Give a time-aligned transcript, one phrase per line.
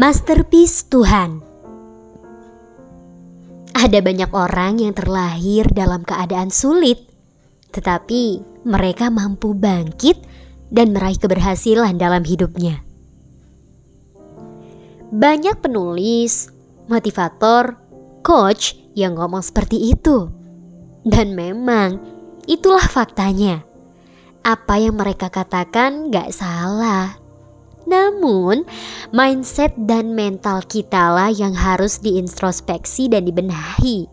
[0.00, 1.44] Masterpiece Tuhan
[3.76, 7.04] Ada banyak orang yang terlahir dalam keadaan sulit,
[7.68, 10.24] tetapi mereka mampu bangkit
[10.72, 12.80] dan meraih keberhasilan dalam hidupnya.
[15.12, 16.48] Banyak penulis,
[16.88, 17.76] motivator,
[18.24, 20.32] coach yang ngomong seperti itu.
[21.04, 22.00] Dan memang
[22.48, 23.68] itulah faktanya.
[24.48, 27.19] Apa yang mereka katakan gak salah.
[27.90, 28.62] Namun,
[29.10, 34.06] mindset dan mental kita lah yang harus diintrospeksi dan dibenahi.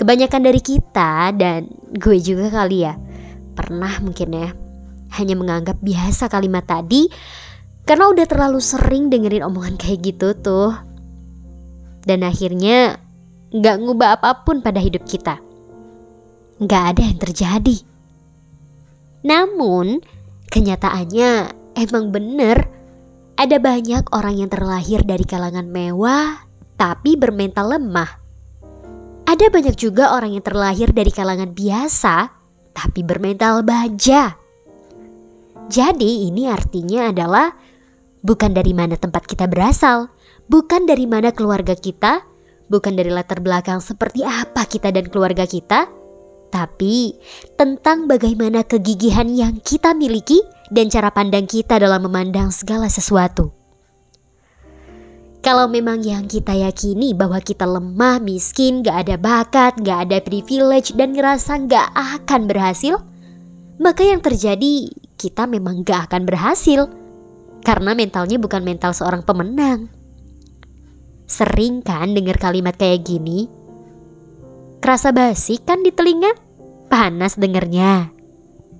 [0.00, 2.96] Kebanyakan dari kita dan gue juga kali ya,
[3.52, 4.48] pernah mungkin ya,
[5.20, 7.12] hanya menganggap biasa kalimat tadi
[7.84, 10.72] karena udah terlalu sering dengerin omongan kayak gitu tuh.
[12.02, 12.98] Dan akhirnya
[13.52, 15.38] gak ngubah apa pun pada hidup kita.
[16.64, 17.76] Gak ada yang terjadi.
[19.22, 20.02] Namun,
[20.50, 22.68] kenyataannya emang bener
[23.36, 28.20] ada banyak orang yang terlahir dari kalangan mewah tapi bermental lemah.
[29.22, 32.28] Ada banyak juga orang yang terlahir dari kalangan biasa
[32.72, 34.36] tapi bermental baja.
[35.70, 37.54] Jadi ini artinya adalah
[38.20, 40.10] bukan dari mana tempat kita berasal,
[40.50, 42.22] bukan dari mana keluarga kita,
[42.68, 45.88] bukan dari latar belakang seperti apa kita dan keluarga kita,
[46.52, 47.16] tapi
[47.56, 53.52] tentang bagaimana kegigihan yang kita miliki dan cara pandang kita dalam memandang segala sesuatu.
[55.42, 60.94] Kalau memang yang kita yakini bahwa kita lemah, miskin, gak ada bakat, gak ada privilege,
[60.94, 63.02] dan ngerasa gak akan berhasil,
[63.82, 66.86] maka yang terjadi kita memang gak akan berhasil.
[67.66, 69.90] Karena mentalnya bukan mental seorang pemenang.
[71.26, 73.50] Sering kan dengar kalimat kayak gini?
[74.78, 76.38] Kerasa basi kan di telinga?
[76.86, 78.21] Panas dengernya.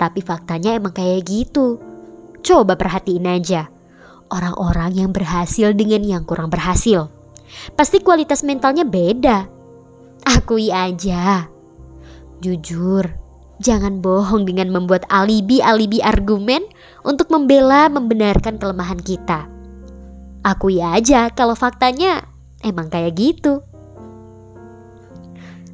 [0.00, 1.76] Tapi faktanya emang kayak gitu.
[2.40, 3.68] Coba perhatiin aja.
[4.32, 7.12] Orang-orang yang berhasil dengan yang kurang berhasil.
[7.76, 9.44] Pasti kualitas mentalnya beda.
[10.24, 11.52] Akui aja.
[12.40, 13.04] Jujur,
[13.60, 16.64] jangan bohong dengan membuat alibi-alibi argumen
[17.04, 19.44] untuk membela membenarkan kelemahan kita.
[20.40, 22.24] Akui aja kalau faktanya
[22.64, 23.60] emang kayak gitu.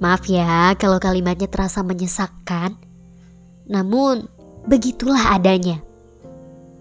[0.00, 2.89] Maaf ya kalau kalimatnya terasa menyesakkan.
[3.70, 4.26] Namun,
[4.66, 5.78] begitulah adanya.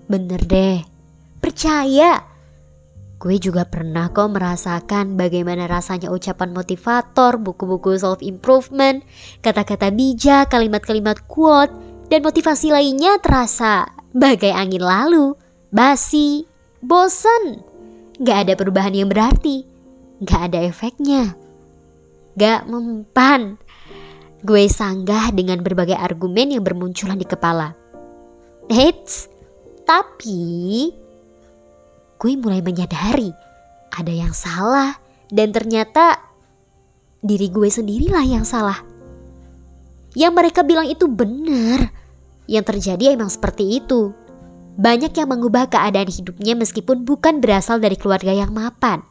[0.10, 0.82] Bener deh,
[1.38, 2.26] percaya.
[3.20, 9.04] Gue juga pernah kok merasakan bagaimana rasanya ucapan motivator, buku-buku self-improvement,
[9.44, 11.72] kata-kata bijak, kalimat-kalimat quote,
[12.10, 13.86] dan motivasi lainnya terasa
[14.16, 15.36] bagai angin lalu,
[15.70, 16.48] basi,
[16.82, 17.62] bosen.
[18.24, 19.68] Gak ada perubahan yang berarti,
[20.24, 21.38] gak ada efeknya
[22.40, 23.60] gak mempan.
[24.40, 27.76] Gue sanggah dengan berbagai argumen yang bermunculan di kepala.
[28.72, 29.28] Eits,
[29.84, 30.94] tapi
[32.20, 33.34] gue mulai menyadari
[33.92, 34.96] ada yang salah
[35.28, 36.24] dan ternyata
[37.20, 38.80] diri gue sendirilah yang salah.
[40.16, 41.92] Yang mereka bilang itu benar.
[42.50, 44.16] Yang terjadi emang seperti itu.
[44.80, 49.04] Banyak yang mengubah keadaan hidupnya meskipun bukan berasal dari keluarga yang mapan.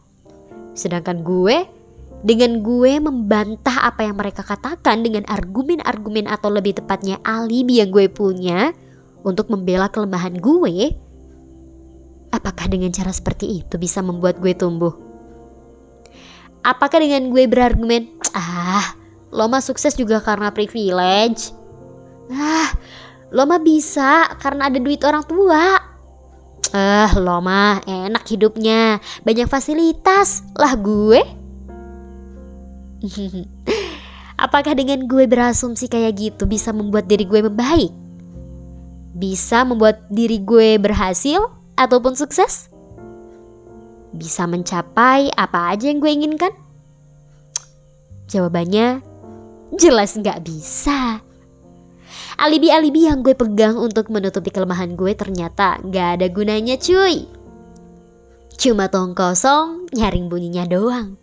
[0.73, 1.78] Sedangkan gue
[2.19, 8.11] dengan gue membantah apa yang mereka katakan dengan argumen-argumen atau lebih tepatnya alibi yang gue
[8.11, 8.75] punya
[9.23, 10.99] untuk membela kelemahan gue,
[12.35, 14.95] apakah dengan cara seperti itu bisa membuat gue tumbuh?
[16.67, 18.99] Apakah dengan gue berargumen, ah,
[19.31, 21.55] lo mah sukses juga karena privilege?
[22.35, 22.75] Ah,
[23.31, 25.87] lo mah bisa karena ada duit orang tua.
[26.75, 30.43] Eh, lo mah enak hidupnya, banyak fasilitas.
[30.59, 31.38] Lah gue
[34.45, 37.91] Apakah dengan gue berasumsi kayak gitu bisa membuat diri gue membaik?
[39.19, 41.43] Bisa membuat diri gue berhasil
[41.75, 42.71] ataupun sukses?
[44.15, 46.55] Bisa mencapai apa aja yang gue inginkan?
[48.31, 49.03] Jawabannya
[49.75, 51.19] jelas nggak bisa.
[52.39, 57.27] Alibi-alibi yang gue pegang untuk menutupi kelemahan gue ternyata nggak ada gunanya cuy.
[58.55, 61.19] Cuma tong kosong nyaring bunyinya doang.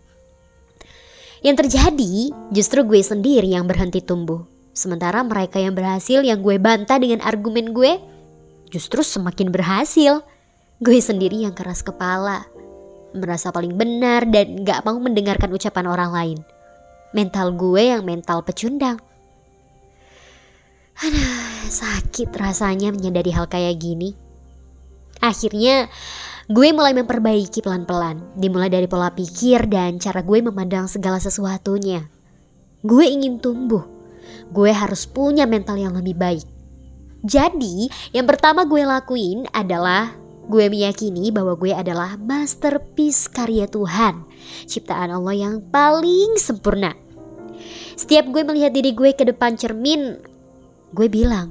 [1.46, 4.42] Yang terjadi justru gue sendiri yang berhenti tumbuh.
[4.74, 8.02] Sementara mereka yang berhasil yang gue bantah dengan argumen gue
[8.66, 10.26] justru semakin berhasil.
[10.82, 12.50] Gue sendiri yang keras kepala,
[13.14, 16.38] merasa paling benar dan gak mau mendengarkan ucapan orang lain.
[17.14, 18.98] Mental gue yang mental pecundang.
[20.98, 24.18] Aduh, sakit rasanya menyadari hal kayak gini.
[25.22, 25.86] Akhirnya
[26.46, 32.06] Gue mulai memperbaiki pelan-pelan, dimulai dari pola pikir dan cara gue memandang segala sesuatunya.
[32.86, 33.82] Gue ingin tumbuh,
[34.54, 36.46] gue harus punya mental yang lebih baik.
[37.26, 40.14] Jadi, yang pertama gue lakuin adalah
[40.46, 44.22] Gue meyakini bahwa gue adalah masterpiece karya Tuhan,
[44.70, 46.94] ciptaan Allah yang paling sempurna.
[47.98, 50.22] Setiap gue melihat diri gue ke depan cermin,
[50.94, 51.50] gue bilang,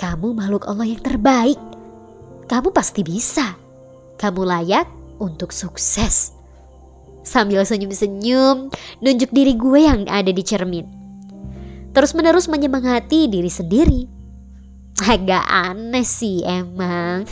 [0.00, 1.60] "Kamu makhluk Allah yang terbaik.
[2.48, 3.60] Kamu pasti bisa.
[4.22, 4.86] Kamu layak
[5.18, 6.30] untuk sukses."
[7.26, 8.70] Sambil senyum-senyum,
[9.02, 10.86] nunjuk diri gue yang ada di cermin.
[11.94, 14.22] Terus-menerus menyemangati diri sendiri
[15.00, 17.24] Agak aneh sih emang.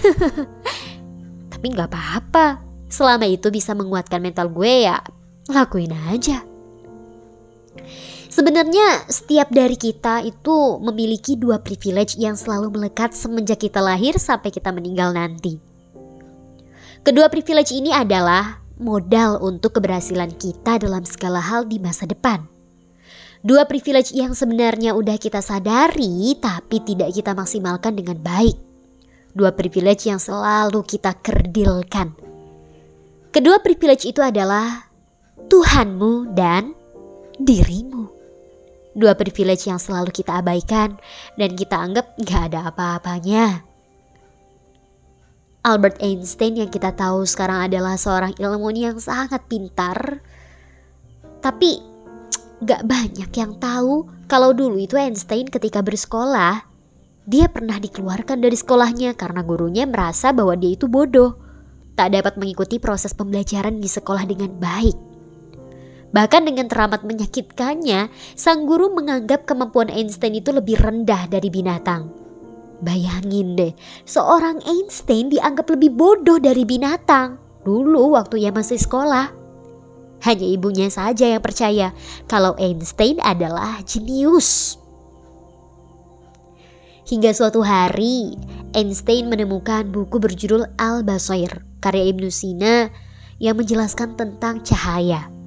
[1.52, 2.64] Tapi nggak apa-apa.
[2.90, 4.98] Selama itu bisa menguatkan mental gue ya
[5.52, 6.42] lakuin aja.
[8.30, 14.50] Sebenarnya setiap dari kita itu memiliki dua privilege yang selalu melekat semenjak kita lahir sampai
[14.54, 15.69] kita meninggal nanti.
[17.00, 22.44] Kedua privilege ini adalah modal untuk keberhasilan kita dalam segala hal di masa depan.
[23.40, 28.56] Dua privilege yang sebenarnya udah kita sadari tapi tidak kita maksimalkan dengan baik.
[29.32, 32.12] Dua privilege yang selalu kita kerdilkan.
[33.32, 34.90] Kedua privilege itu adalah
[35.48, 36.76] Tuhanmu dan
[37.40, 38.10] dirimu.
[38.92, 40.98] Dua privilege yang selalu kita abaikan
[41.38, 43.69] dan kita anggap gak ada apa-apanya.
[45.60, 50.24] Albert Einstein yang kita tahu sekarang adalah seorang ilmuwan yang sangat pintar,
[51.44, 51.90] tapi
[52.60, 56.68] Gak banyak yang tahu kalau dulu itu Einstein ketika bersekolah,
[57.24, 61.40] dia pernah dikeluarkan dari sekolahnya karena gurunya merasa bahwa dia itu bodoh,
[61.96, 64.92] tak dapat mengikuti proses pembelajaran di sekolah dengan baik.
[66.12, 72.12] Bahkan dengan teramat menyakitkannya, sang guru menganggap kemampuan Einstein itu lebih rendah dari binatang.
[72.80, 73.72] Bayangin deh,
[74.08, 79.36] seorang Einstein dianggap lebih bodoh dari binatang dulu waktu ia masih sekolah.
[80.20, 81.96] Hanya ibunya saja yang percaya
[82.28, 84.76] kalau Einstein adalah jenius.
[87.08, 88.36] Hingga suatu hari,
[88.76, 92.92] Einstein menemukan buku berjudul Al-Basair karya Ibnu Sina
[93.40, 95.39] yang menjelaskan tentang cahaya.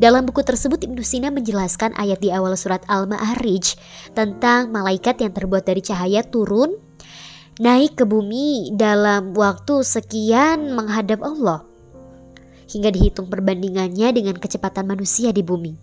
[0.00, 3.76] Dalam buku tersebut Ibnu Sina menjelaskan ayat di awal surat Al-Ma'arij
[4.16, 6.72] tentang malaikat yang terbuat dari cahaya turun
[7.60, 11.68] naik ke bumi dalam waktu sekian menghadap Allah
[12.72, 15.76] hingga dihitung perbandingannya dengan kecepatan manusia di bumi.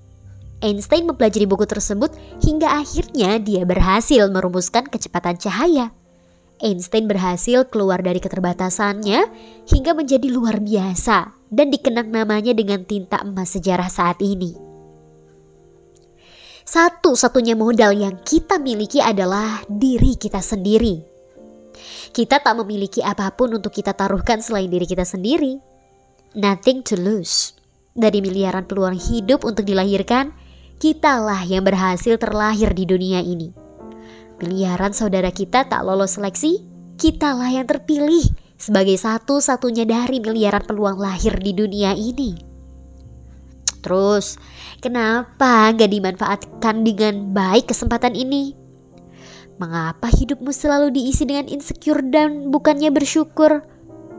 [0.66, 2.10] Einstein mempelajari buku tersebut
[2.42, 5.94] hingga akhirnya dia berhasil merumuskan kecepatan cahaya.
[6.58, 9.30] Einstein berhasil keluar dari keterbatasannya
[9.70, 14.68] hingga menjadi luar biasa dan dikenang namanya dengan tinta emas sejarah saat ini.
[16.68, 21.00] Satu-satunya modal yang kita miliki adalah diri kita sendiri.
[22.12, 25.64] Kita tak memiliki apa pun untuk kita taruhkan selain diri kita sendiri.
[26.36, 27.56] Nothing to lose.
[27.96, 30.36] Dari miliaran peluang hidup untuk dilahirkan,
[30.76, 33.56] kitalah yang berhasil terlahir di dunia ini.
[34.44, 36.62] Miliaran saudara kita tak lolos seleksi,
[37.00, 42.36] kitalah yang terpilih sebagai satu-satunya dari miliaran peluang lahir di dunia ini.
[43.86, 44.36] Terus,
[44.84, 48.58] kenapa gak dimanfaatkan dengan baik kesempatan ini?
[49.58, 53.64] Mengapa hidupmu selalu diisi dengan insecure dan bukannya bersyukur?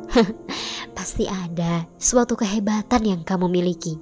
[0.97, 4.01] pasti ada suatu kehebatan yang kamu miliki.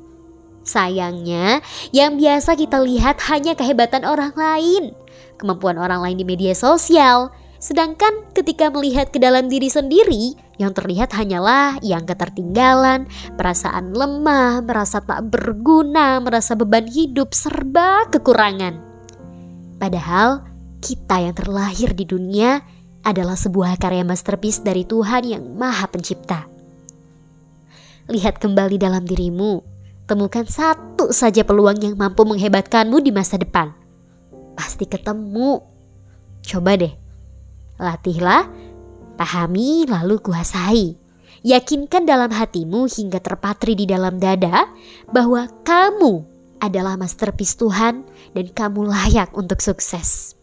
[0.67, 1.63] Sayangnya,
[1.95, 4.97] yang biasa kita lihat hanya kehebatan orang lain,
[5.39, 7.31] kemampuan orang lain di media sosial.
[7.67, 15.03] Sedangkan ketika melihat ke dalam diri sendiri, yang terlihat hanyalah yang ketertinggalan, perasaan lemah, merasa
[15.03, 18.79] tak berguna, merasa beban hidup serba kekurangan.
[19.83, 20.47] Padahal
[20.79, 22.63] kita yang terlahir di dunia
[23.03, 26.47] adalah sebuah karya masterpiece dari Tuhan yang Maha Pencipta.
[28.07, 29.75] Lihat kembali dalam dirimu.
[30.07, 33.75] Temukan satu saja peluang yang mampu menghebatkanmu di masa depan.
[34.55, 35.59] Pasti ketemu.
[36.47, 37.06] Coba deh.
[37.77, 38.49] Latihlah,
[39.17, 40.97] pahami lalu kuasai.
[41.47, 44.67] Yakinkan dalam hatimu hingga terpatri di dalam dada
[45.09, 46.25] bahwa kamu
[46.61, 50.36] adalah masterpiece Tuhan dan kamu layak untuk sukses.